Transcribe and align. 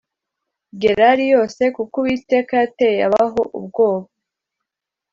Gerari 0.81 1.25
yose 1.35 1.63
kuko 1.75 1.95
uwiteka 2.01 2.53
yateye 2.61 2.99
abaho 3.07 3.41
ubwoba 3.59 4.07